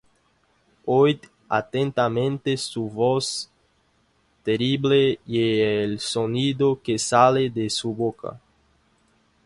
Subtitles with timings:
[0.87, 3.51] Oid atentamente su voz
[4.43, 8.41] terrible, y el sonido que sale de su boca.